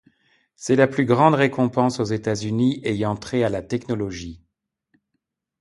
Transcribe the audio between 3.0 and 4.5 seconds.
trait à la technologie.